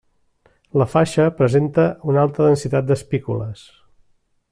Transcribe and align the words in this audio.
La 0.81 0.87
faixa 0.93 1.25
presenta 1.41 1.85
una 2.13 2.23
alta 2.23 2.47
densitat 2.49 2.89
d'espícules. 2.89 3.63